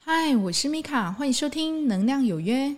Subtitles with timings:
[0.00, 2.68] 嗨，我是米卡，欢迎收听《能量有约》。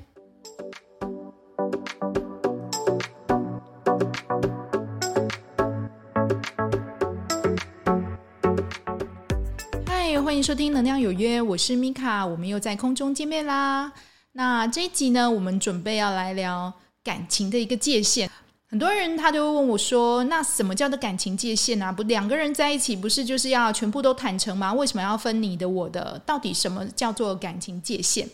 [9.86, 13.92] 嗨，欢迎收听《能量有约》，我是米卡，我们又在空中见面啦。
[14.32, 16.72] 那这一集呢，我们准备要来聊
[17.04, 18.28] 感情的一个界限。
[18.70, 21.90] 很多人他都会问我说：“那什么叫做感情界限啊？
[21.90, 24.72] 不，两个人在一起不是就是要全部都坦诚吗？
[24.72, 26.22] 为什么要分你的我的？
[26.24, 28.30] 到底什么叫做感情界限？”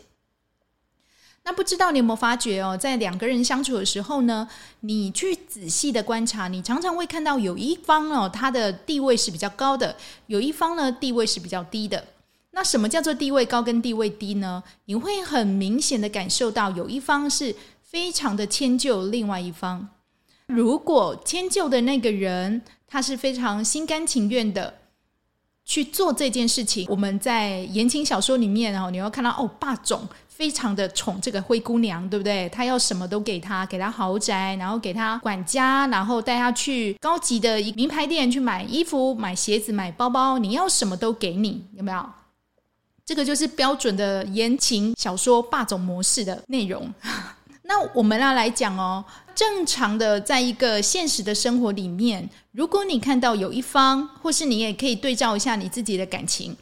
[1.43, 4.47] 那不知道你有没有发觉哦，在两个人相处的时候呢，
[4.81, 9.97] 你去仔细的观察，你常常会看到有一方哦，他的地位是比较高的，
[10.27, 12.05] 有一方呢地位是比较低的。
[12.51, 14.63] 那什么叫做地位高跟地位低呢？
[14.85, 19.89] 你会很明显的感受到，有一方是非常的迁就另外一方。
[20.47, 24.73] 如果迁就的那个人，他是非常心甘情愿的
[25.65, 32.49] 去做这件事情，我们在言情小说里面然后，你要看到哦，霸总非常的宠这个灰姑娘，对不对？
[32.51, 42.09] 他要什么都给他，给他豪宅，然后给他管家，然后带他去高级的名牌店去买衣服、买鞋子、买包包，你要什么都给你，有没有？
[43.05, 46.93] 这个就是标准的言情小说霸总模式的内容。
[47.69, 56.57] 那我们要来讲哦，正常的，在一个现实的生活里面，如果你看到有一方，或是你也可以对照一下你自己的感情，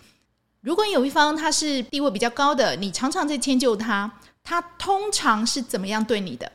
[0.63, 4.11] 如果有一方他是地位比较高的，你常常在迁就他，
[4.43, 6.51] 他通常是怎么样对你的？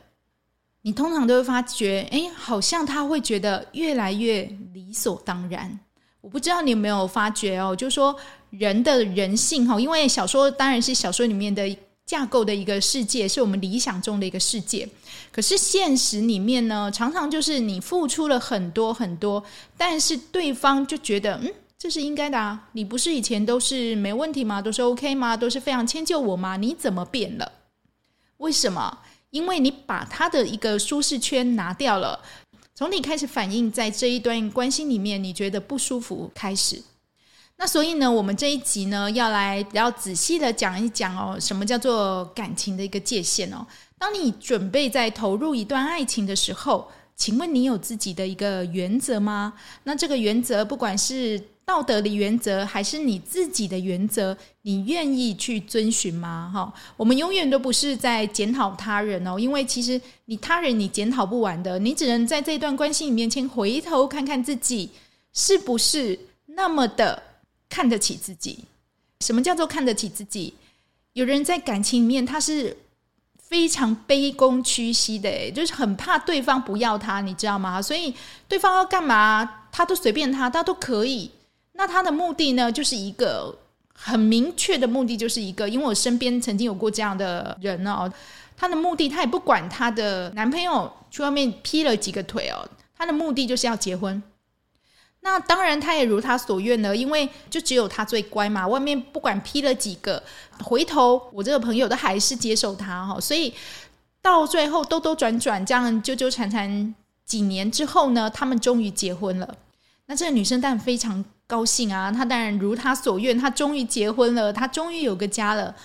[0.82, 4.42] 你通常都会发觉，哎，好像他会觉得越来越
[4.74, 5.78] 理所当然。
[6.20, 8.16] 我不知道你有没有发觉哦，就是说
[8.50, 11.76] 人的人性哈，因为小说当然是小说里面的。
[12.10, 14.88] 架构的一个世界是我们理想中的一个世界，
[15.30, 19.40] 可是现实里面呢，常常就是你付出了很多很多，
[19.76, 24.60] 但是对方就觉得，嗯，这是应该的啊，你不是以前都是没问题吗？
[24.60, 25.36] 都是 OK 吗？
[25.36, 26.56] 都是非常迁就我吗？
[26.56, 27.52] 你怎么变了？
[28.38, 28.98] 为什么？
[29.30, 32.20] 因为你把他的一个舒适圈拿掉了，
[32.74, 36.82] 从你开始反应在这一段关系里面，你觉得不舒服开始。
[37.62, 43.66] 那所以呢，我们这一集呢，要来比较仔细的讲一讲哦，什么叫做感情的一个界限哦。
[43.98, 49.52] 当你准备在投入一段爱情的时候，请问你有自己的一个原则吗？
[49.84, 56.50] 那这个原则，不管是道德的原则，还是你自己的原则，你愿意去遵循吗？
[56.54, 64.88] 哈，我们永远都不是在检讨他人哦，因为其实你他人你检讨不完的，你只能在这段关系里面先回头看看自己
[65.34, 67.24] 是不是那么的。
[67.70, 68.64] 看得起自己，
[69.20, 70.52] 什么叫做看得起自己？
[71.14, 72.76] 有人在感情里面，他是
[73.38, 77.80] 非常卑躬屈膝的，就是很怕对方不要他，你知道吗？
[77.80, 78.14] 所以
[78.46, 81.30] 对方要干嘛，他都随便他，他都可以。
[81.72, 83.56] 那他的目的呢，就是一个
[83.94, 88.12] 很明确的目的，就是一个，因为我身边曾经有过这样的人哦，
[88.56, 94.22] 他的目的，他也不管他的男朋友去外面劈了几个腿哦，他的目的就是要结婚。
[95.22, 98.66] 那当然，他也如他所愿了，因为就只有他最乖嘛。
[98.66, 100.22] 外面不管劈了几个，
[100.64, 103.20] 回头我这个朋友都还是接受他哈。
[103.20, 103.52] 所以
[104.22, 106.94] 到最后兜兜转转这样纠纠缠缠
[107.26, 109.56] 几年之后呢，他们终于结婚了。
[110.06, 115.76] 那这个女生当然非常高兴啊，她当然如她所愿，她终于结婚了，她终于有个家了。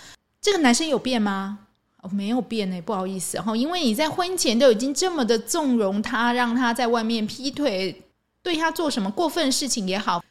[0.42, 1.60] 这个男生有变吗？
[2.02, 8.02] 哦，没有变呢，不好意思哈，因为你在婚前都已经这么的纵容他，让他在外面劈腿。
[8.46, 10.24] 对他做什么过分的事情也好，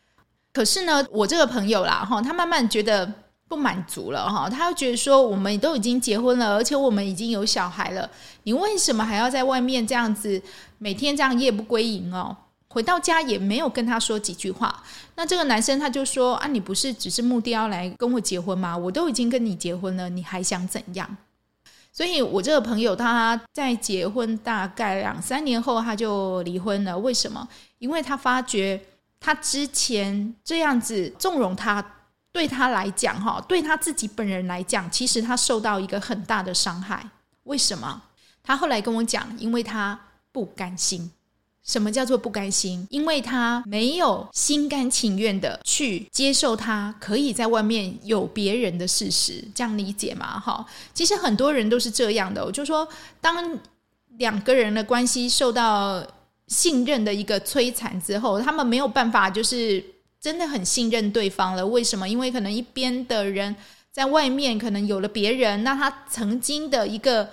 [0.52, 3.12] 可是呢，我这个朋友啦，哈，他慢慢觉得
[3.48, 8.08] 不满足了，哈，他又觉得说，我们都已经结婚了，而且我们已经有小孩了，
[8.44, 10.40] 你为什么还要在外面这样子，
[10.78, 12.36] 每天这样夜不归营哦？
[12.68, 14.80] 回到家也没有跟他说几句话。
[15.16, 18.76] 那这个男生他就说啊，你不是只是目的要来跟我结婚吗？
[18.76, 21.16] 我都已经跟你结婚了，你还想怎样？
[21.92, 27.46] 所以我这个朋友他在结婚大概两三年后他就离婚了，为什么？
[27.84, 28.80] 因为他发觉
[29.20, 31.84] 他之前这样子纵容他，
[32.32, 37.06] 对他来讲哈，对他自己本人来讲，其实他受到一个很大的伤害。
[37.42, 38.00] 为什么？
[38.42, 40.00] 他后来跟我讲，因为他
[40.32, 41.10] 不甘心。
[41.62, 42.86] 什么叫做不甘心？
[42.88, 50.40] 因为他没有心甘情愿的去接受他可以在外面有别人的事实，这样理解吗？
[50.40, 50.64] 哈，
[50.94, 52.42] 其实很多人都是这样的。
[52.42, 52.88] 我就说，
[53.20, 53.58] 当
[54.16, 56.02] 两个人的关系受到
[56.48, 59.84] 信任的一个摧残之后，他们没有办法，就是
[60.20, 61.66] 真的很信任对方了。
[61.66, 62.08] 为什么？
[62.08, 63.54] 因为可能一边的人
[63.92, 67.28] 在外面可能有了别人，那他曾经的一个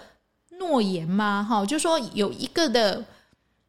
[0.59, 3.03] 诺言嘛，哈，就说有一个的。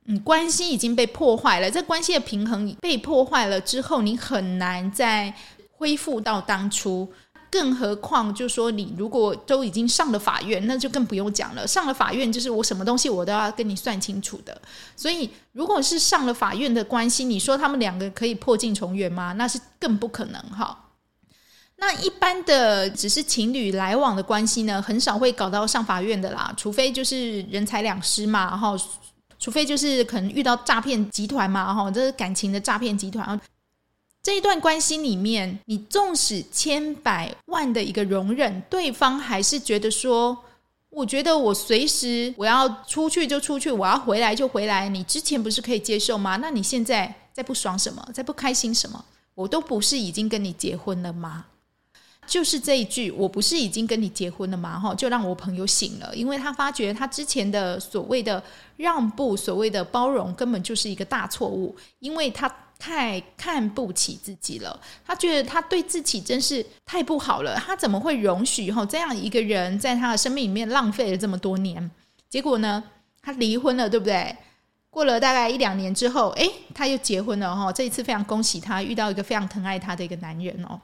[0.05, 5.33] 嗯，关系已经被破坏了，这关系的平衡被破坏了之后，你很难再
[5.71, 7.09] 恢复到当初。
[7.53, 11.67] 更何况就是说你如果都已经上了法院，那就更不用讲了。
[11.67, 14.59] 上了法院就是我什么东西我都要跟你算清楚的。
[14.97, 19.35] 所以如果是上了法院的关系，你说他们两个可以破镜重圆吗？
[19.35, 20.79] 那是更不可能哈。
[21.77, 28.79] 那一般的只是情侣来往的关系呢，很少会搞到上法院的啦，除非就是人财两失嘛，然后
[29.39, 33.39] 除非就是可能遇到诈骗集团嘛，哈，这是感情的诈骗集团。
[34.23, 40.39] 这一段关系里面，你纵使千百万的一个容忍，对方还是觉得说，
[40.91, 46.37] 我觉得我随时我要出去就出去，我要回来就回来，你之前不是可以接受吗？
[46.37, 49.05] 那你现在在不爽什么，在不开心什么？
[49.35, 51.47] 我都不是已经跟你结婚了吗？
[52.25, 54.79] 就是这一句，我不是已经跟你结婚了吗？
[54.79, 58.41] 哈，就让我朋友醒了，因为他发觉他之前的所谓的
[58.77, 62.49] 让步、所谓的包容，根本就是一个大错误，因为他
[62.83, 64.81] 太看不起自己了。
[65.07, 71.89] 他觉得他对自己真是太不好了，他怎么会容许哈这样一个人在他的生命里面浪费了这么多年？
[72.29, 72.83] 结果呢，
[73.23, 74.37] 他离婚了，对不对？
[74.91, 77.73] 过了大概一两年之后，诶，他又结婚了哈。
[77.73, 80.81] 这一次非常恭喜他，遇到一个非常疼爱他的一个男人哦。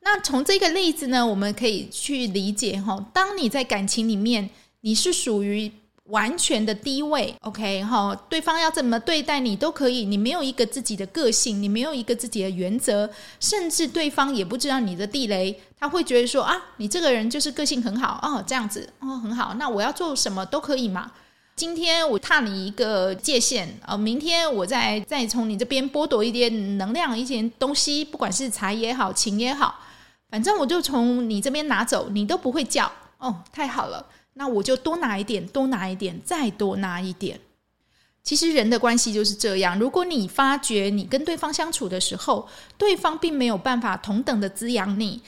[0.00, 4.50] 那从这个例子呢，我们可以去理解哈，当你在感情里面，
[4.82, 5.72] 你是属于
[6.08, 13.08] 完全的低位，OK 哈，对方要怎么对待你都可以，你没有一个自己的个性，你没有一个自己的原则，
[13.40, 21.10] 甚至对方也不知道你的地雷，他会觉得说啊，你这个人就是个性很好哦，这样子哦很好，那我要做什么都可以嘛。
[21.54, 29.74] 今天我踏你一个界限啊，明天我再再从你这边剥夺一点能量，一些东西，不管是财也好，情也好。
[30.30, 34.06] 反正我就从你这边拿走，你都不会叫哦，太好了，
[34.38, 37.40] 那我就多拿一点，多拿一点，再多拿一点。
[38.22, 45.20] 其实人的关系就是这样，如果你发觉你跟对方相处的时候，对方并没有办法同等的滋养你，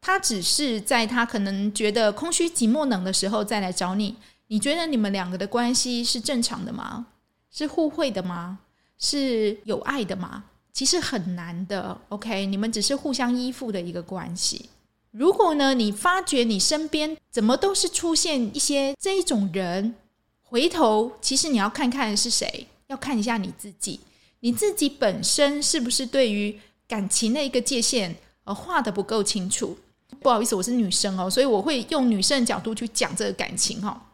[0.00, 4.14] 他只是在他可能觉得空虚、寂寞、冷的时候再来找你。
[4.46, 7.06] 你觉得你们两个的关系是正常的吗？
[7.50, 8.60] 是互惠的吗？
[8.98, 10.44] 是有爱的吗？
[10.72, 12.46] 其实很难的，OK？
[12.46, 14.70] 你们只是互相依附的一个关系。
[15.10, 19.94] 如果呢，你发觉你身边怎么都是出现一些这一种人，
[20.42, 24.00] 回头其实你要看看是谁，要看一下你自己，
[24.40, 28.14] 你自己本身是不是对于感情的一个界限
[28.44, 29.76] 呃画得不够清楚？
[30.20, 34.06] 不好意思，我是女生哦，所以我会用女生的角度去讲这个感情哈。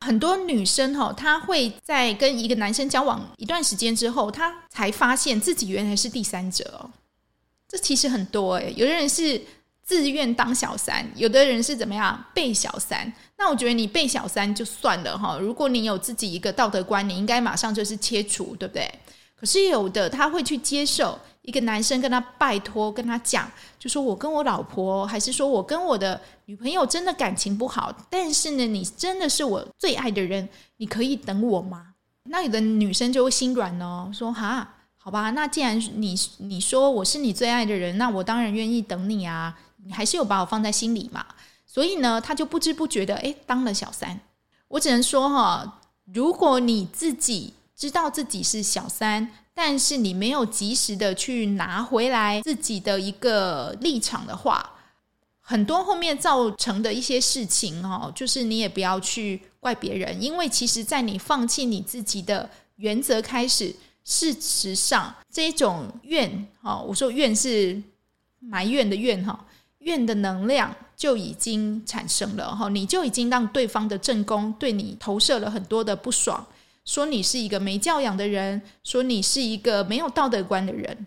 [0.00, 6.90] 很多女生哈，她会在跟一个男生交往一段时间之后，她才发现自己原来是第三者哦。
[7.68, 9.42] 这其实很多诶，有的人是
[9.88, 13.10] 自愿当小三，有的人是怎么样被小三。
[13.38, 18.86] 那我觉得你被小三就算了哈，如果你有自己一个道德观，你应该马上就是切除，对不对？
[19.34, 21.18] 可是有的他会去接受。
[21.40, 30.46] 一个男生跟他拜托，跟他讲，就说我跟我老婆，还是说我跟我的女朋友真的感情不好，但是呢，你真的是我最爱的人，
[30.76, 31.94] 你可以等我吗？
[32.24, 39.58] 那有的女生就会心软哦，说哈，好吧，那既然你你说我是你最爱的人，那我当然愿意等你啊，
[39.88, 41.26] 你还是有把我放在心里嘛。
[41.66, 44.20] 所以呢，他就不知不觉的诶，当了小三。
[44.68, 45.80] 我只能说哈，
[46.12, 49.30] 如果你自己知道自己是小三。
[49.60, 54.70] 但是你没有及时的去拿回来自己的一个立场的话，
[55.40, 67.82] 很多后面造成的一些事情哦，就是你也不要去怪别人，因为其实，在你放弃你自己的原则开始，事实上这种怨哈，我说怨是
[68.38, 69.44] 埋怨的怨哈，
[69.80, 76.46] 怨的能量就已经产生了哈，你就已经让对方的正宫对你投射了很多的不爽。
[76.84, 81.06] 说你是一个没教养的人，说你是一个没有道德观的人，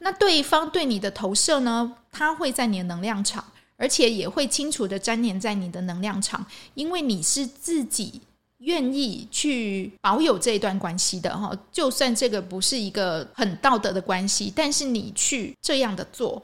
[0.00, 1.94] 那对方对你的投射呢？
[2.10, 3.44] 他会在你的能量场，
[3.76, 8.20] 而且也会清楚的粘连在你的能量场，因为你是自己
[8.58, 11.56] 愿意去保有这一段关系的哈。
[11.70, 16.42] 就算这个不是一个很道德的关系，但是你去这样的做，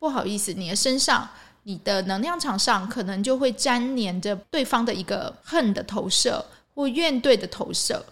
[0.00, 1.28] 不好意思，你的身上、
[1.62, 6.44] 你的能量场上可能就会粘连着对方的一个恨的投射。
[6.72, 8.02] 或怨怼的投射，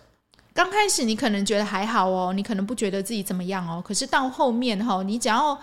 [0.53, 3.81] 刚开始你可能觉得还好哦，你可能不觉得自己怎么样哦。
[3.83, 5.59] 可是到后面哈，你只要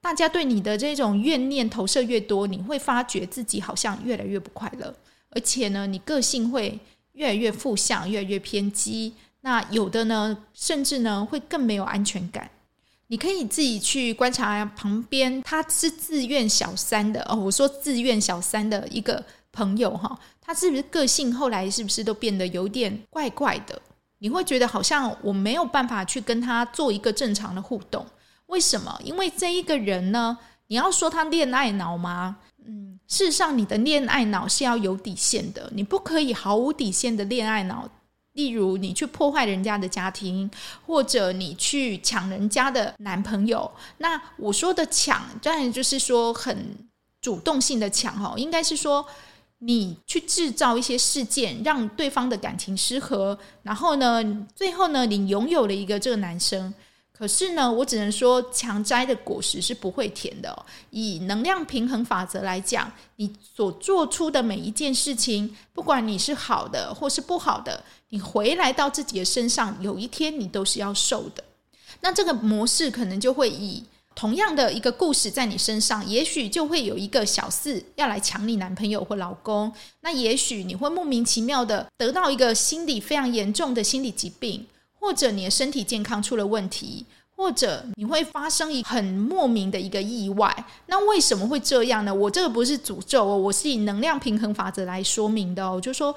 [0.00, 4.94] 大家对你的这种怨念投射越多，你会发觉自己好像越来越不快乐，
[5.30, 6.78] 而且呢，你个性会
[7.12, 9.14] 越来越负向，越来越偏激。
[9.40, 12.48] 那有的呢，甚至呢，会更没有安全感。
[13.08, 17.36] 你可以自己去观察旁边，他是自愿小三的哦。
[17.36, 20.18] 我说自愿小三的一个朋友哈。
[20.46, 23.80] 他是不是个性后来是不是都变得有点怪怪的？
[24.18, 28.04] 你会觉得好像我没有办法去跟他做一个正常的互动。
[28.46, 29.00] 为什么？
[29.02, 32.36] 因为这一个人呢，你要说他恋爱脑吗？
[32.66, 37.88] 嗯，事实上，你的恋爱脑是要有底线的，你不可以毫无底线的恋爱脑。
[38.34, 40.48] 例如，你去破坏人家的家庭，
[40.86, 43.68] 或者你去抢人家的男朋友。
[43.98, 46.76] 那我说的抢，当然就是说很
[47.20, 49.04] 主动性的抢哦，应该是说
[49.58, 54.22] 你去制造一些事件，让对方的感情失和，然后呢，
[54.54, 56.74] 最后呢，你拥有了一个这个男生。
[57.16, 60.66] 可是呢，我只能说，强摘的果实是不会甜的哦。
[60.90, 71.44] 以能量平衡法则来讲，你所做出的每一件事情，不管你是好的或是不好的，你回来到自己的身上，有一天你都是要受的。
[72.00, 73.84] 那这个模式可能就会以
[74.16, 79.72] 同样的一个故事在你身上，也许就会有一个小四要来抢你男朋友或老公。
[80.00, 84.66] 那也许你会莫名其妙的得到一个心理非常严重的心理疾病。
[85.04, 87.04] 或者你的身体健康出了问题，
[87.36, 92.14] 或者你会发生一很莫名的一个意外，那为什么会这样呢？
[92.14, 95.78] 我这个不是诅咒哦，我是以能量平衡法则来说明的哦。
[95.78, 96.14] 就说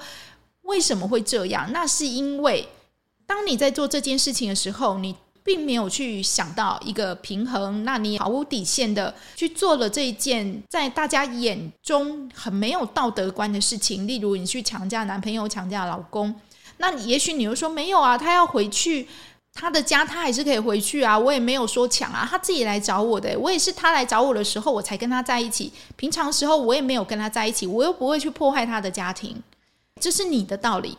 [0.62, 1.70] 为什么会这样？
[1.70, 2.66] 那是因为
[3.26, 5.14] 当你在做这件事情的时候，你
[5.44, 16.34] 并没有去想到一个平衡，那你毫无底线的去做了这一件在大家眼中很没有道德观的事情，例如你去强加男朋友、强加老公。
[16.78, 19.06] 那也许你又说没有啊，他要回去
[19.52, 21.18] 他的家，他还是可以回去啊。
[21.18, 25.72] 我也没有说抢啊，他自己来找我的，我也是他来找我的时候我才跟他在一起。
[25.96, 29.42] 平常时候我也没有跟他在一起，我又不会去破坏他的家庭，
[30.00, 30.96] 这是你的道理。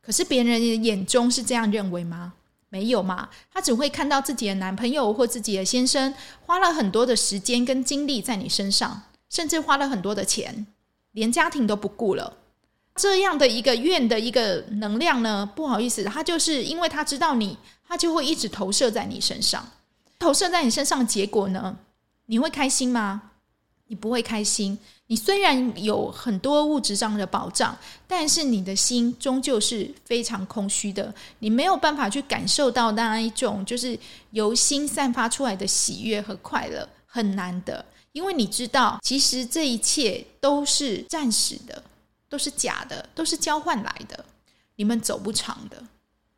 [0.00, 2.32] 可是别人眼中是这样认为吗？
[2.68, 6.14] 没有嘛，他只会看到自己的男朋友或自己的先生
[6.46, 10.68] 花了很多的时间跟精力在你身上，甚至花了很多的钱，
[11.10, 12.36] 连家庭都不顾了。
[12.96, 17.56] 这样的一个怨的一个能量呢，不好意思，他就是因为他知道你，
[17.86, 19.66] 他就会一直投射在你身上，
[20.18, 21.76] 投射在你身上，结果呢，
[22.26, 23.22] 你会开心吗？
[23.86, 24.78] 你不会开心。
[25.06, 33.98] 你虽然有很多物质上的保障，但是你的心终究是非常空虚的，你没有办法去感受到那一种就是
[34.30, 41.82] 由心散发出来的喜悦和快乐，很难的，因为你知道，其实这一切都是暂时的。
[42.30, 44.24] 都是假的，都是交换来的，
[44.76, 45.82] 你们走不长的。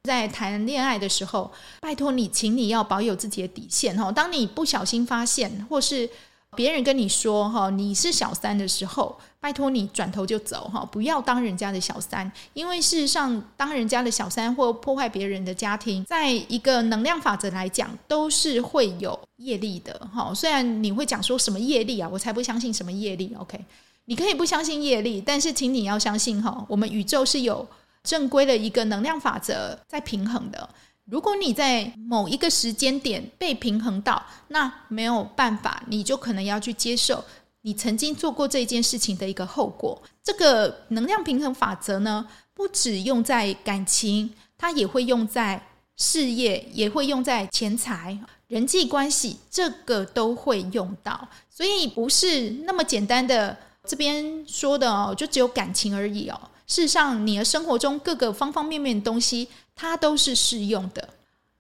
[0.03, 4.11] 在谈恋爱的时候，拜托你，请你要保有自己的底线哈。
[4.11, 6.11] 当你不小心发现，或是
[6.57, 12.31] 别人跟你说哈你是小三的时候，拜托你转头就走哈，不要当人家的小三。
[12.53, 20.35] 因为事实上，当人家的小三或破坏别人的家庭，在一个能量法则来讲，都是会有业力的哈。
[20.35, 23.33] 虽然你会讲说什么业力啊，我才不相信什么业力。
[23.39, 23.65] OK。
[24.05, 27.67] 你可以不相信业力，但是请你要相信哈，我们宇宙是有
[28.03, 30.69] 正规的一个能量法则在平衡的。
[31.05, 37.25] 如果你在某一个时间点被平衡到，那没有办法，你就可能要去接受
[37.61, 40.01] 你曾经做过这件事情的一个后果。
[40.23, 45.65] 这个能量平衡法则呢，不只用在感情，它也会用在
[45.97, 48.19] 事业，也会用在钱财、
[48.49, 51.29] 人际关系，这个都会用到。
[51.49, 53.57] 所以不是那么简单的。
[53.89, 56.41] 这边说的哦，就只有感情而已哦。
[56.67, 61.09] 事实上，你的生活中各个方方面面的东西，它都是适用的。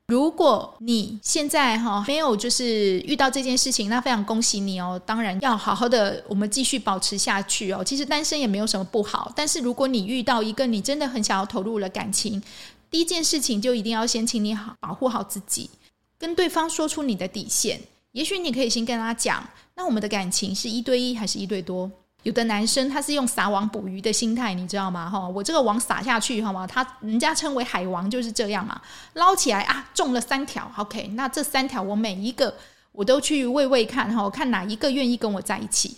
[0.09, 5.01] 如果你现在哈没有就是遇到这件事情，那非常恭喜你哦。
[5.07, 7.83] 当然要好好的，我们继续保持下去哦。
[7.83, 12.43] 其实单身也没有什么不好，但是如果你遇到一个你真的很想要投入的感情，
[12.91, 15.71] 第一件事情就一定要先请你好保护好自己，
[16.19, 17.81] 跟对方说出你的底线。
[18.13, 21.91] 也许你可以先跟他讲，那我们的感情是一对一还是一对多？
[22.23, 25.11] 有的男生他是用撒网捕鱼的心态，你知道吗？
[25.11, 26.67] 哈，我这个网撒下去，好吗？
[26.67, 28.81] 他人家称为海王就是这样嘛，
[29.15, 32.55] 捞起来啊，中了三条，OK，那这三条我每一个
[32.93, 35.97] 我都去喂喂看，哈，看哪一个愿意跟我在一起。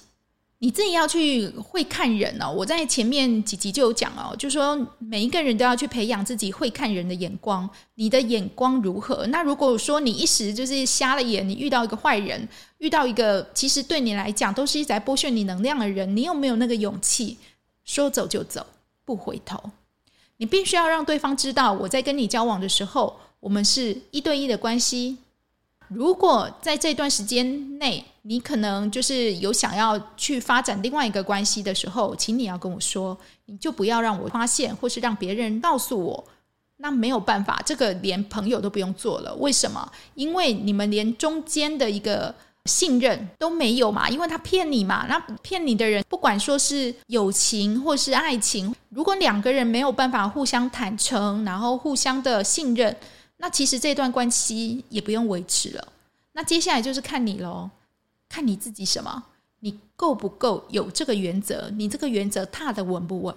[0.65, 7.69] 你自己要去会看人哦，我在前面几集就有讲哦，就是说每一个人都要去培养自己会看人的眼光。
[7.97, 9.27] 你的眼光如何？
[9.27, 17.37] 那如果说你一时就是瞎了眼，你遇到一个坏人，遇到一个其实对你来讲都是一直在剥削你能量的人，你有没有那个勇气
[17.85, 18.67] 说走就走，
[19.05, 19.63] 不回头？
[20.39, 25.19] 你必须要让对方知道，我在跟你交往的时候，我们是一对一的关系。
[25.89, 36.25] 如果在这段时间内，你可能就是有想要去发展另外一个关系的时候，请你要跟我说，你就不要让我发现，或是让别人告诉我。
[36.79, 39.35] 那没有办法，这个连朋友都不用做了。
[39.37, 39.93] 为什么？
[40.15, 45.07] 因为你们连中间的一个信任都没有嘛，因为他骗你嘛。
[45.07, 52.97] 那骗你的人，不管说是友情或是爱情，如果两个人没有办法互相坦诚，然后互相的信任。
[53.37, 55.89] 那其实这段关系也不用维持了。
[56.33, 57.71] 那接下来就是看你喽，
[58.35, 59.23] 看你自己什么，
[59.61, 61.71] 你够不够有这个原则？
[61.77, 63.33] 你这个原则踏得稳不稳？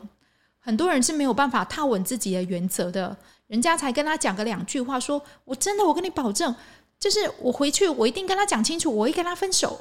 [0.59, 6.55] 很多人是没有办法踏稳自己的原则的，人家才跟他讲个两句话说，我真的，我跟你保证，
[6.99, 9.79] 就是我回去我一定跟他讲清楚，我会跟他分手。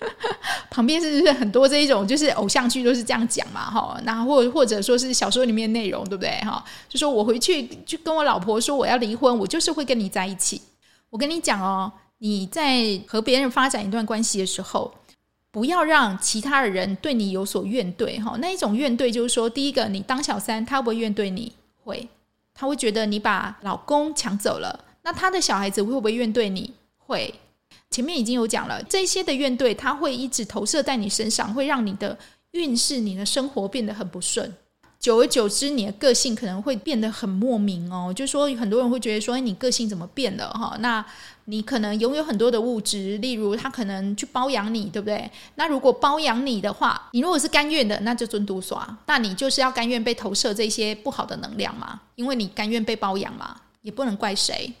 [0.70, 3.70] 旁边是不是很多这一种，就是偶像剧都是这样讲嘛？
[3.70, 6.40] 哈，那或或者说是小说里面内容，对不对？
[6.40, 10.60] 哈，就说我回去就跟我老婆说我要离婚，我就是会跟你在一起。
[11.10, 14.94] 我跟你讲哦，你在和别人发展一段关系的时候，
[15.50, 18.22] 不要让其他的人对你有所怨怼。
[18.22, 21.52] 哈，那一种怨怼就是说，第一个，你当小三，他会不会怨怼你？
[21.82, 22.08] 会，
[22.54, 24.84] 他会觉得你把老公抢走了。
[25.02, 26.74] 那他的小孩子会不会怨怼你？
[26.98, 27.34] 会。
[27.90, 32.16] 前面已经有讲了，这些的怨怼，他会一直投射在你身上，会让你的
[32.50, 34.54] 运势、你的生活变得很不顺。
[35.00, 38.12] 久而久之，你的个性可能会变得很莫名哦。
[38.14, 40.50] 就说很多人会觉得说，哎，你个性怎么变了？
[40.50, 41.04] 哈，那
[41.50, 45.28] 你可能拥有很多的物质，例如他可能去包养你，对不对？
[45.56, 54.72] 那如果包养你的话，你如果是甘愿的，那就尊嘟耍，那你就是要甘愿被投射这些不好的能量嘛，因为你甘愿被包养嘛，也不能怪谁。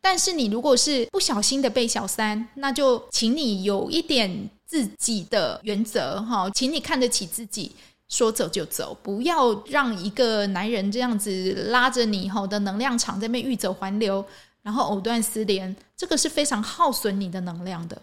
[0.00, 7.72] 但是你如果是不小心的被小三，那就请你有一点自己的原则哈，请你看得起自己，
[8.08, 14.24] 说走就走，不要让一个男人这样子拉着你哈的能量场在那边欲走还留，
[14.64, 18.02] 然后藕断丝连，这个是非常耗损你的能量的。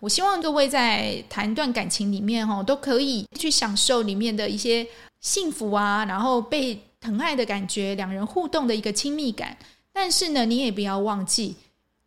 [0.00, 4.84] 我希望各位在谈一段感情里面哈，都可以去享受里面的一些
[5.20, 9.56] 幸福啊，然后被疼爱的感觉，两人互动的一个亲密感。
[9.92, 11.54] 但是呢，你也不要忘记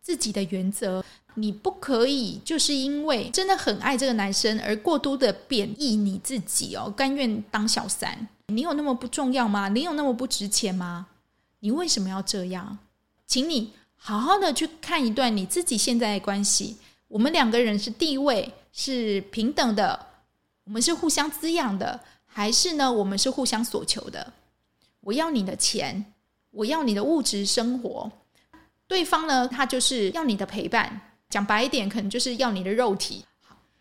[0.00, 1.02] 自己的原则。
[1.34, 8.28] 你不可以就是因为真的很爱这个男生而过度的贬义你自己哦，甘愿当小三。
[8.48, 9.70] 你有那么不重要吗？
[9.70, 11.06] 你有那么不值钱吗？
[11.60, 12.76] 你为什么要这样？
[13.26, 13.72] 请你
[14.04, 16.76] 好好的去看一段你自己现在的关系。
[17.06, 20.06] 我们两个人是地位是平等的，
[20.64, 22.92] 我们是互相滋养的，还是呢？
[22.92, 24.32] 我们是互相索求的？
[25.02, 26.04] 我要你的钱。
[26.50, 28.12] 我要你的物质生活，
[28.86, 31.00] 对方呢，他就是要你的陪伴。
[31.30, 33.24] 讲白一点，可能就是要你的肉体。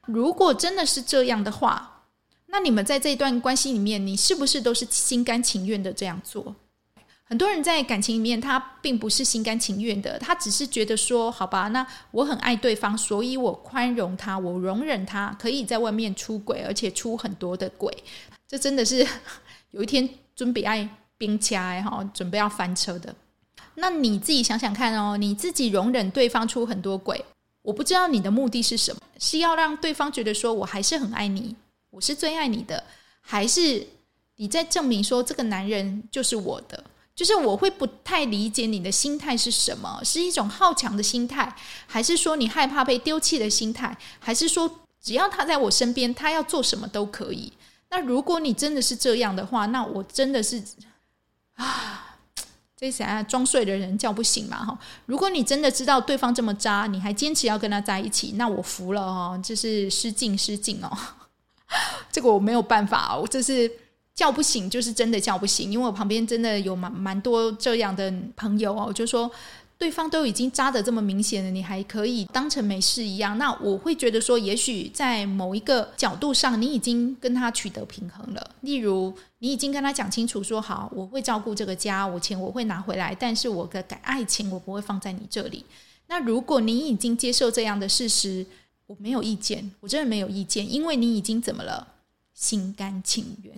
[0.06, 2.06] 如果真的是这样的话，
[2.46, 6.56] 那你们在这段关系里面，你是不是都是心甘情愿的这样做？
[7.32, 18.04] 很多人在感情里面，他并不是心甘情愿的，他只是觉得说，好吧，那我很爱对方，所以我宽容他，我容忍他，可以在外面出轨，而且出很多的轨。
[18.46, 19.08] 这真的是
[19.72, 20.90] 有一天准备爱。
[21.18, 23.14] 兵家哈，准备要翻车的，
[23.76, 27.24] 那你自己想想看哦，你自己容忍对方出很多轨，
[27.62, 31.56] 我不知道你的目的是什么，是要让对方觉得说我还是很爱你，
[31.92, 32.84] 我是最爱你的，
[33.22, 33.86] 还是
[34.38, 36.84] 你在证明说这个男人就是我的？
[37.22, 41.56] 就是我会不太理解你的心态是什么，是一种好强的心态，
[41.86, 47.54] 还是说你害怕被丢弃的心态，还是说只要他在我身边，他要做什么都可以？
[47.92, 50.64] 那如果你真的是这样的话，那我真的是。
[51.58, 52.18] 啊，
[52.76, 54.80] 这想要装睡的人叫不醒嘛哈！
[55.06, 60.90] 如果你真的知道对方这么渣，你还坚持要跟他在一起，那我服了哦，这是失敬失敬哦。
[62.12, 63.72] 这个我没有办法，我这是
[64.14, 69.32] 叫不醒，就是真的叫不醒，因为我旁边真的有蛮蛮多这样的朋友哦，就说。
[69.78, 73.36] 对方都已经扎得这么明显了，你还可以当成没事一样？
[73.40, 78.52] 那我会觉得说，也许在某一个角度上，你已经跟他取得平衡了。
[78.62, 85.66] 例如，你已经跟他讲清楚说，好，我会照顾这个家，我钱我会拿回来，但是我的感爱情我不会放在你这里。
[86.06, 88.46] 那如果你已经接受这样的事实，
[88.86, 91.88] 我没有意见，我真的没有意见，因为你已经怎么了？
[92.36, 93.56] 心甘情愿。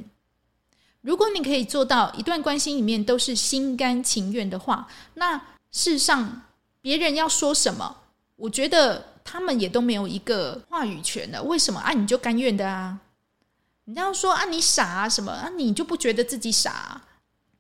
[1.04, 5.40] 如果你可以做到一段关系里面都是心甘情愿的话，那。
[5.76, 6.44] 事实上，
[6.82, 7.98] 别人要说什么，
[8.36, 11.42] 我觉得他们也都没有一个话语权的。
[11.42, 11.94] 为什么啊？
[11.94, 13.00] 你就甘愿的啊？
[13.86, 15.50] 你要说啊，你傻啊什么啊？
[15.58, 17.06] 你就不觉得自己傻啊？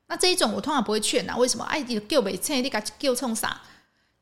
[0.09, 1.35] 那这一种我通常不会劝啊。
[1.35, 1.65] 为什么？
[1.65, 3.59] 哎，你救北趁你给救冲傻，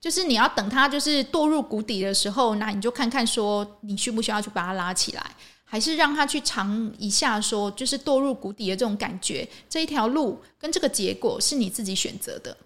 [0.02, 5.24] 就是你要等他就是堕入谷底的时候，那你就看看说你需不需要去把他拉起来，
[5.64, 9.48] 还是让他去尝一下说就是堕入谷底的这种感觉。
[9.70, 12.58] 这一条路跟这个结果是你自己选择的。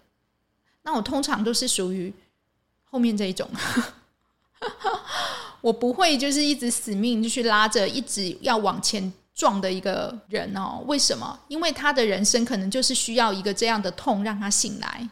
[0.82, 2.10] 那我通常都是属于
[2.84, 3.46] 后面这一种，
[5.60, 10.82] 我不会就是一直死命就去拉着，一直要往前撞的一个人哦。
[10.86, 11.38] 为什么？
[11.48, 15.06] 因为他的人生可能就是需要一个这样的痛让他醒来，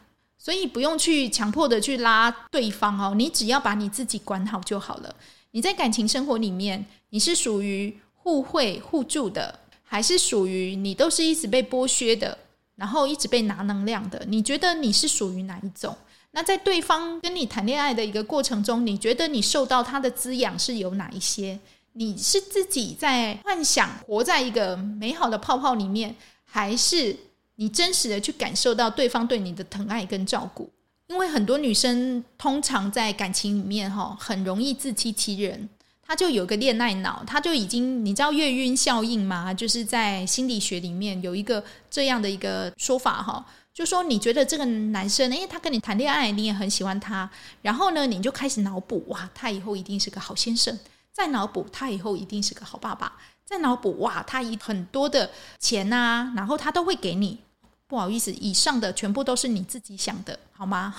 [0.45, 3.15] 所以不用去强迫的去拉对方哦。
[3.15, 5.15] 你只要把你自己管好就好了。
[5.49, 12.37] 你在感情生活里面，你是属于互惠互助的，还是属于你都是一直被剥削的？
[12.75, 15.97] 然后一直被拿能量的，你觉得你是属于哪一种？
[16.29, 21.59] 那在对方跟你谈恋爱的一个过程中，你觉得你受到他的滋养是有哪一些？
[21.93, 27.17] 你是自己在幻想活在一个美好的泡泡里面，还是
[27.55, 30.69] 你真实的去感受到对方对你的疼爱跟照顾？
[31.07, 35.69] 因为很多女生通常在感情里面哈，很容易自欺欺人，
[36.01, 39.53] 她就有个恋爱脑，她就已经你知道月晕效应吗？
[39.53, 43.45] 就是在心理学里面有一个这样的一个说法哈。
[43.71, 47.29] 就说你觉得这个男生，诶，他跟你谈恋爱，你也很喜欢他，
[47.61, 50.73] 然后呢，你就开始脑补，哇，他以后一定是个好先生；
[51.11, 53.11] 再脑补，他以后一定是个好爸爸；
[53.43, 57.37] 再脑补，哇，他以很多的钱啊，然后他都会给你。
[57.87, 60.93] 不好意思，以上的全部都是你自己想的，好吗？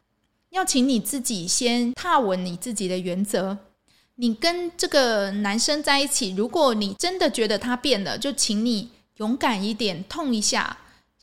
[0.50, 3.56] 要请你自己先踏稳你自己的原则。
[4.16, 10.76] 你跟这个男生在一起，如果你真的觉得他变了，就请你勇敢一点，痛一下。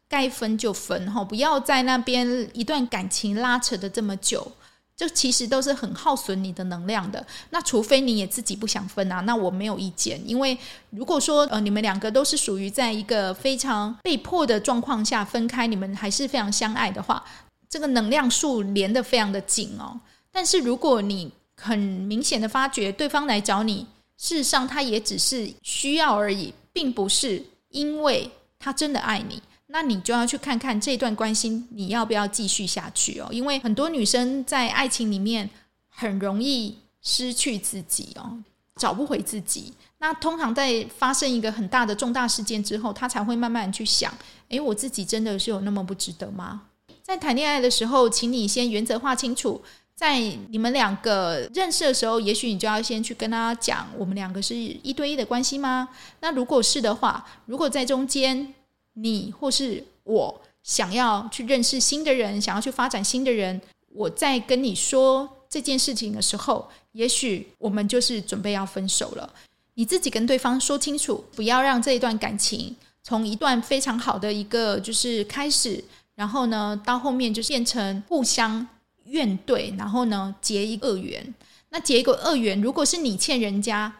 [0.07, 4.51] 该分就分哈，不要在那边一段感情拉扯的这么久，
[4.99, 7.25] 这其实都是很耗损你的能量的。
[7.51, 10.21] 那除非你也自己不想分啊，那我没有意见。
[10.27, 10.57] 因为
[10.89, 17.23] 如果说呃你们两个都是属于在一个非常被迫的状况下分开，你们还是非常相爱的话，
[17.69, 19.97] 这个能量数连得非常的紧哦。
[20.33, 29.41] 但是如果你很明显的发觉对方来找你，事实上他也只是需要而已，并不是因为他真的爱你。
[29.71, 35.47] 那你就要去看看这段关系你要不要继续下去哦，因为很多女生在爱情里面
[35.89, 38.37] 很容易失去自己哦，
[38.75, 39.73] 找不回自己。
[39.99, 44.11] 那通常在发生一个很大的重大事件之后，她才会慢慢去想：
[44.47, 46.63] 诶，我自己真的是有那么不值得吗？
[47.03, 49.61] 在谈恋爱的时候，请你先原则划清楚。
[49.95, 50.17] 在
[50.49, 55.89] 你们两个认识的时候，也许你就要先去跟他讲：我们两个是一对一的关系吗？
[56.21, 58.53] 那如果是的话，如果在中间，
[59.01, 63.59] 你或是我想要去认识新的人，想要去发展新的人，
[63.93, 69.33] 我在跟你说这件事情的时候，也许我们就是准备要分手了。
[69.75, 75.83] 你自己跟对方说清楚，不要让这一段感情从一段非常好的一个就是开始，
[76.15, 78.67] 然后呢到后面就变成互相
[79.05, 81.33] 怨怼，然后呢结一个恶缘。
[81.69, 83.93] 那结一个恶缘，如果是你欠人家，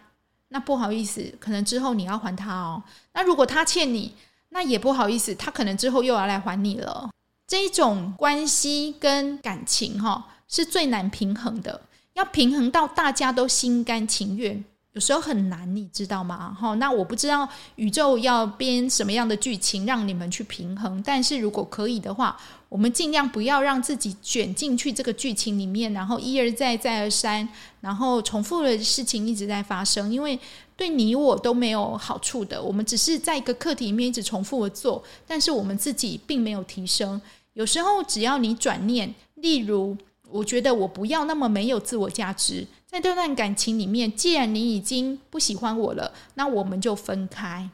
[0.50, 2.84] 那不好意思，可能之后你要还他哦。
[3.14, 4.14] 那如果他欠你，
[4.50, 7.10] 那也不好意思，他可能之后又要来还你了。
[7.48, 11.82] 这种关系跟感情，哈，是最难平衡的。
[12.14, 16.56] 要平衡到大家都心甘情愿，有时候很难，你知道吗？
[16.60, 21.02] 哈，那我不知道宇宙要编什么样的剧情让你们去平衡。
[21.04, 22.36] 但是如果可以的话，
[22.70, 27.48] 我们尽量不要让自己卷进去这个剧情里面，然后一而再，再而三，
[27.82, 30.40] 然后重复的事情一直在发生，因为。
[30.80, 37.22] 对你我都没有好处的，我们只是在一个课题里面一直重复的做，但是我们自己并没有提升。
[37.52, 39.98] 有时候只要你转念，例如，
[40.30, 47.70] 我觉得我不要那么没有自我价值，在这段感情里面，既然你已经不喜欢我了，那我们就分开，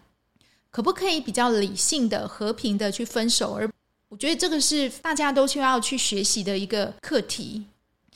[0.72, 3.54] 可不可以比较理性的、和平的去分手？
[3.54, 3.70] 而
[4.10, 7.66] 我觉得这个是大家都需要去学习的一个课题。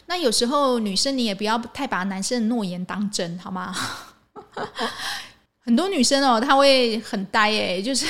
[0.08, 3.76] 那有时候女生你也不要太把男生的诺言当真，好吗？
[5.64, 8.06] 很多女生哦，她会很呆诶，就是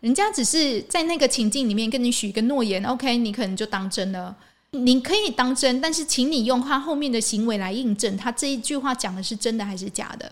[0.00, 4.34] 人家只是在那个情境里面跟你许一个诺言，OK，你可能就当真了。
[4.72, 10.30] 你可以当真，但是请你用他后面的行为来印证，他这一句话讲的是真的还是假的。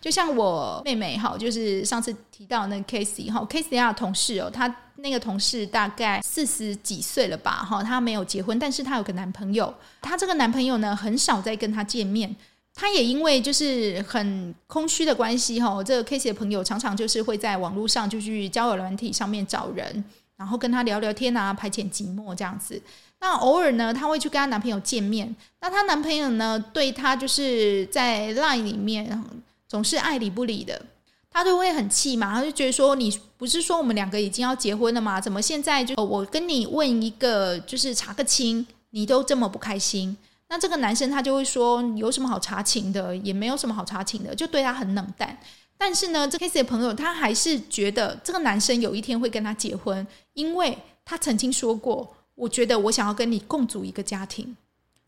[0.00, 12.34] 就像我妹妹哈，就是上次提到那个 Casey 哈，Casey 她的同事哦，她那个同事大概四十几岁了吧哈，她没有结婚，但是她有个男朋友，她这个男朋友呢，很少在跟她见面。
[12.74, 20.04] 他也因为就是很空虚的关系哈，这个 case 的朋友常常就是会在网络上就去交友软体上面找人，
[20.36, 22.80] 然后跟他聊聊天啊，排遣寂寞这样子。
[23.20, 25.36] 那偶尔呢，她会去跟她男朋友见面。
[25.60, 29.22] 那她男朋友呢，对她就是在 Line 里面
[29.68, 30.84] 总是爱理不理的，
[31.30, 35.20] 她就会很气嘛，她就觉得说，你不是说我们两个已经要结婚了吗？
[35.20, 40.16] 怎么现在就我跟你问一个就是查个亲，你都这么不开心？
[40.52, 43.16] 那这个男生他就会说，有什么好查情的？
[43.16, 45.34] 也没有什么好查情的，就对他很冷淡。
[45.78, 54.54] 但是呢，这 case 的朋友他还是觉得这个男生有一天会跟他结婚，因为他曾经说过：“我觉得我想要跟你共组一个家庭。”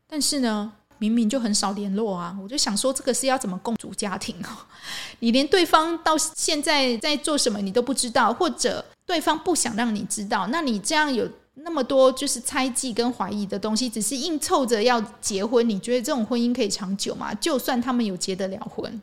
[0.09, 2.35] 但是呢，明明就很少联络啊！
[2.42, 4.48] 我就想说，这个是要怎么共组家庭哦？
[5.20, 11.28] 你连对方到现在在做什么你都不知道，或者对方不想让你知道，那你这样有？
[11.64, 15.66] 那么多就是猜忌跟怀疑的东西，只是硬凑着要结婚。
[15.66, 17.33] 你觉得这种婚姻可以长久吗？
[17.35, 19.00] 就算他们有结得了婚，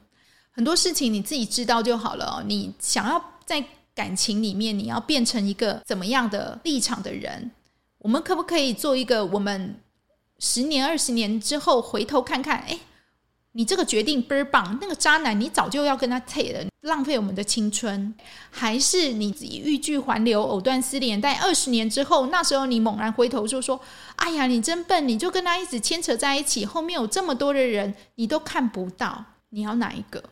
[0.52, 2.43] 很多事情你自己知道就好了。
[2.45, 7.50] 你想要在感情里面，你要变成一个怎么样的立场的人？
[7.97, 9.76] 我们可不可以做一个我们
[10.38, 12.60] 十年、二十年之后回头看看？
[12.60, 12.80] 哎，
[13.53, 18.13] 你这个决定倍儿棒，那个渣男你早就要跟他退了，浪费我们的青春，
[18.49, 21.21] 还是你自己欲拒还留、藕断丝连？
[21.21, 23.79] 在二十年之后，那时候你猛然回头就说
[24.15, 30.23] ：“哎呀，你真笨，你就跟他一直牵扯在一起，后面有这么多的人，你都看不到，你要哪一个？”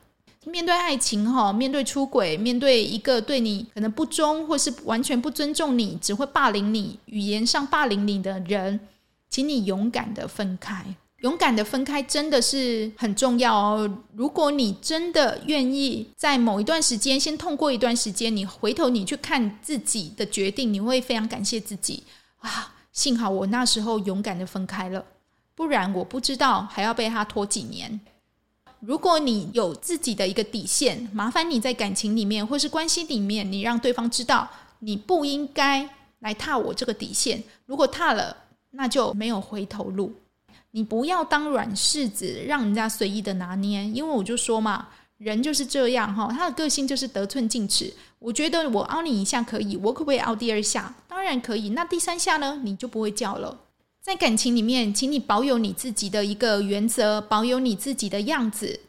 [0.45, 8.79] 面对爱情，哈，面对出轨，面对一个对你可能不忠或是完全不尊重你，只会霸凌你、语言上霸凌你的人，
[9.29, 10.86] 请你勇敢的分开。
[11.21, 14.03] 勇敢的分开真的是很重要哦。
[14.15, 22.03] 如果你真的愿意在某一段时间先痛过一段时间，你回头你去看自己的决定，你会非常感谢自己
[22.38, 22.73] 啊！
[22.91, 25.05] 幸好我那时候勇敢的分开了，
[25.55, 27.99] 不然我不知道还要被他拖几年。
[28.79, 37.43] 如果你有自己的一个底线，麻烦你在感情里面或是关系里面，你让对方知道你不应该来踏我这个底线。
[37.65, 38.36] 如果踏了，
[38.71, 40.13] 那就没有回头路。
[40.71, 43.84] 你不要当软柿子，让人家随意的拿捏。
[43.86, 47.93] 因为我就说嘛，人就是这样哈，他的个性就是得寸进尺。
[48.19, 50.93] 我觉得我凹你一下可以，我可不可以凹第二下？
[51.08, 51.69] 当然可以。
[51.69, 52.62] 那第三下呢？
[52.63, 53.58] 你就不会叫了。
[54.01, 58.79] 在感情里面，请你保有你自己的一个原则，保有你自己的样子，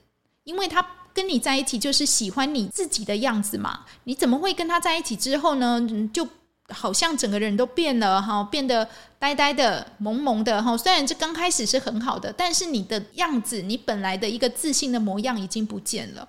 [0.45, 3.81] 因为他跟你在一起就是喜欢你自己的样子嘛。
[4.05, 5.81] 你怎么会跟他在一起之后呢，
[6.13, 6.27] 就
[6.71, 10.77] 好像整个人都变了哈，变得呆呆的、萌萌的哈。
[10.77, 16.29] 虽然这刚开始是很好的，但是你的样子，你本来的一个自信的模样已经不见了，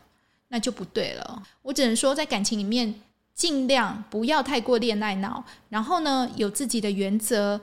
[0.49, 1.43] 那就不对了。
[1.61, 2.93] 我只能说，在感情里面，
[3.33, 7.59] 尽量不要太过恋爱脑，然后呢，有自己的原则。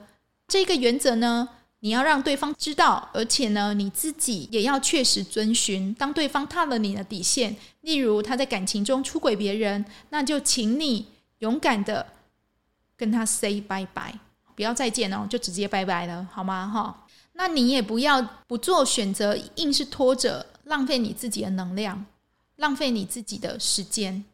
[0.47, 1.47] 这个原则呢，
[1.81, 5.93] 你要让对方知道，而且呢，你自己也要确实遵循。
[5.93, 11.05] 当对方踏了你的底线，例如他在感情中出轨别人，那就请你
[11.37, 12.05] 勇敢的
[12.99, 14.13] 跟他 say 拜拜，
[14.55, 16.67] 不要再见哦，就直接拜拜了，好吗？
[16.67, 22.05] 哈，那你也不要不做选择，硬是拖着，浪费你自己的能量，
[22.57, 24.25] 浪费你自己的时间。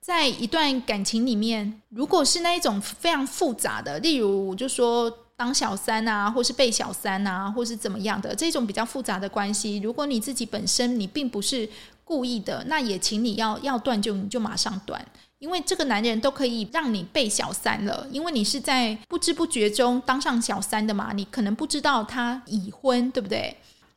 [0.00, 5.14] 在一段感情里面，如果是那一种非常复杂的，例如我就说。
[5.38, 11.70] 当小三啊，或是被小三啊，或是怎么样的这种比较复杂的关系，如果你自己本身你并不是
[12.02, 15.00] 故意的，那也请你要要断就你就马上断，
[15.38, 23.56] 因为这个男人都可以让你被小三了，因为你是在不知不觉中当上小三的嘛，你可能不知道他已婚，对不对？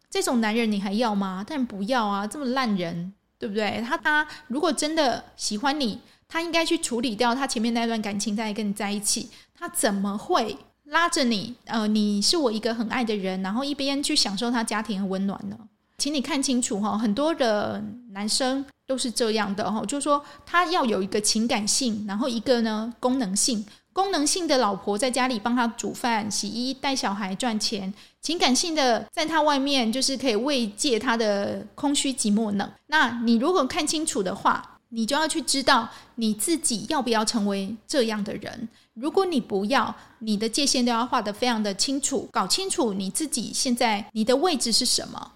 [0.09, 1.43] 这种男人你还要吗？
[1.47, 3.83] 当然不要啊，这么烂人，对不对？
[3.87, 10.57] 他他如果真的喜欢你，他应该去处理掉他前面那段感情，再跟你在一起，他怎么会？
[10.85, 15.57] 拉着你，呃，你是我一个很爱的人，然后一边去享受他家庭的温暖呢。
[15.97, 23.65] 请你看清楚哈，很多的男生都是这样的哈，就是说他要有一个情感性，然后一个呢功能性。
[23.93, 27.89] 功能性的老婆在家里帮他煮饭、洗衣、带小孩、赚钱；
[28.21, 32.69] 情感性的在他外面就是可以慰藉他的空虚、寂寞、冷。
[32.87, 38.67] 那你如果看清楚的话，你就要去知道你自己要不要成为这样的人。
[38.93, 45.31] 如果你不要，你的界限都要画得非常的清楚，搞清楚你自己现在你的位置是什么。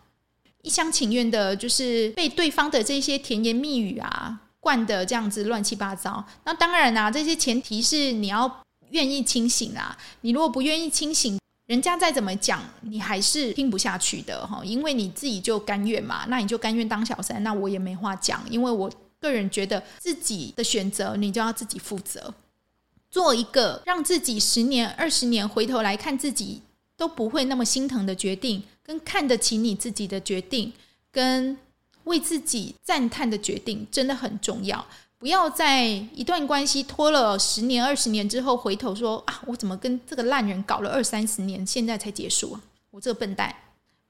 [0.66, 6.26] 一厢情愿的，就是被对方的这些甜言蜜语啊灌得这样子乱七八糟。
[6.44, 8.52] 那当然啦、啊，这些前提是你要
[8.90, 9.96] 愿意清醒啊。
[10.22, 14.62] 你如果不愿意清醒，人家再怎么讲，你还是听不下去的哈。
[14.66, 18.44] 因为你自己就甘愿嘛，那你就甘愿当小三，那我也没话讲。
[18.50, 22.34] 因为我个人觉得自己的选择，你就要自己负责。
[23.12, 26.62] 做一个让自己十年、二十年回头来看自己
[26.98, 30.72] 都不会那么心疼的决定，跟看得起你自己的决定，
[31.12, 31.58] 跟
[32.06, 34.86] 为自己赞叹的决定，真的很重要。
[35.18, 42.62] 不要在一段关系拖了十年、二十年之后回头说啊，我怎么跟这个烂人搞了二三十年，现在才结束啊？
[42.92, 43.54] 我这个笨蛋！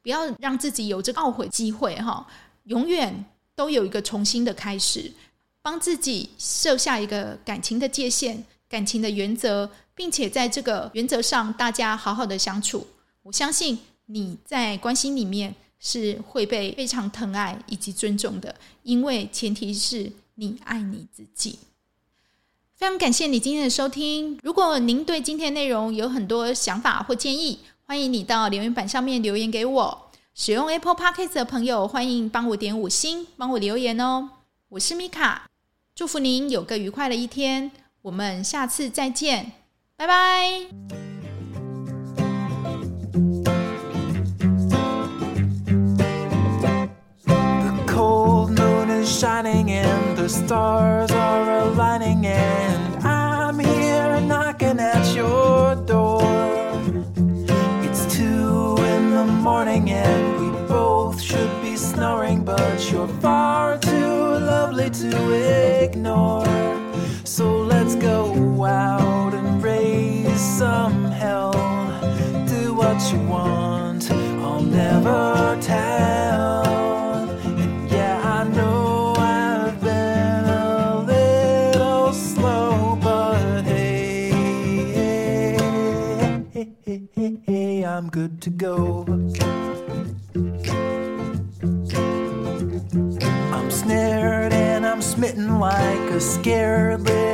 [0.01, 2.27] 不要让自己有这个懊悔机会哈，
[2.65, 5.11] 永远都有一个重新的开始，
[5.61, 8.43] 帮自己设下一个感情的界限。
[8.67, 12.85] 感情的原则，并且在这个原则上，大家好好的相处。
[13.23, 18.53] 我相信你在关系里面是会被非常疼爱以及尊重的，
[18.83, 21.59] 因为前提是你爱你自己。
[22.75, 24.37] 非常感谢你今天的收听。
[24.43, 30.11] 如果您对今天内容有很多想法或建议，欢迎你到留言板上面留言给我。
[30.33, 34.29] 使用 Apple Podcast 的朋友，欢迎帮我点五星，帮我留言哦。
[34.67, 35.49] 我是米卡，
[35.95, 37.71] 祝福您有个愉快的一天。
[38.01, 39.53] 我们下次再见，
[39.97, 40.67] 拜拜。
[47.25, 55.75] The cold moon is shining and the stars are aligning and I'm here knocking at your
[55.85, 56.21] door
[57.85, 64.39] It's two in the morning and we both should be snoring, but you're far too
[64.51, 66.45] lovely to ignore.
[67.23, 69.04] So let's go out
[70.57, 71.51] some hell.
[72.47, 76.63] Do what you want, I'll never tell.
[77.43, 84.31] And yeah, I know I've been a little slow, but hey,
[86.53, 89.03] hey, hey, hey, I'm good to go.
[93.51, 97.24] I'm snared and I'm smitten like a scared little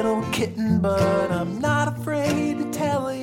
[0.41, 3.20] kitten, but I'm not afraid to tell you